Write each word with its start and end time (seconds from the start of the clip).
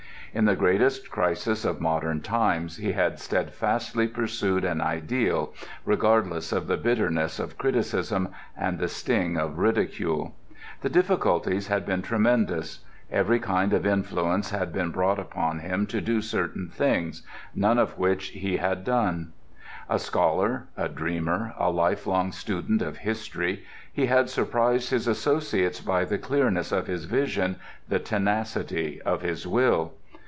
In 0.33 0.45
the 0.45 0.55
greatest 0.55 1.11
crisis 1.11 1.65
of 1.65 1.81
modern 1.81 2.21
times 2.21 2.77
he 2.77 2.93
had 2.93 3.19
steadfastly 3.19 4.07
pursued 4.07 4.63
an 4.63 4.79
ideal, 4.79 5.53
regardless 5.83 6.53
of 6.53 6.67
the 6.67 6.77
bitterness 6.77 7.37
of 7.37 7.57
criticism 7.57 8.29
and 8.55 8.79
the 8.79 8.87
sting 8.87 9.35
of 9.35 9.57
ridicule. 9.57 10.33
The 10.83 10.89
difficulties 10.89 11.67
had 11.67 11.85
been 11.85 12.01
tremendous. 12.01 12.79
Every 13.11 13.39
kind 13.41 13.73
of 13.73 13.85
influence 13.85 14.51
had 14.51 14.71
been 14.71 14.91
brought 14.91 15.19
upon 15.19 15.59
him 15.59 15.85
to 15.87 15.99
do 15.99 16.21
certain 16.21 16.69
things, 16.69 17.23
none 17.53 17.77
of 17.77 17.97
which 17.99 18.27
he 18.29 18.55
had 18.55 18.85
done. 18.85 19.33
A 19.89 19.99
scholar, 19.99 20.67
a 20.77 20.87
dreamer, 20.87 21.53
a 21.57 21.69
lifelong 21.69 22.31
student 22.31 22.81
of 22.81 22.99
history, 22.99 23.65
he 23.91 24.05
had 24.05 24.29
surprised 24.29 24.91
his 24.91 25.09
associates 25.09 25.81
by 25.81 26.05
the 26.05 26.17
clearness 26.17 26.71
of 26.71 26.87
his 26.87 27.03
vision, 27.03 27.57
the 27.89 27.99
tenacity 27.99 29.01
of 29.01 29.23
his 29.23 29.45
will. 29.45 29.91